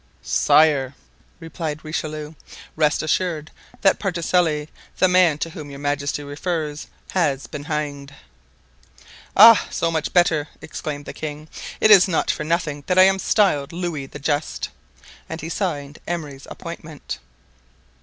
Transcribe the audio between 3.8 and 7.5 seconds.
that Particelli, the man to whom your majesty refers, has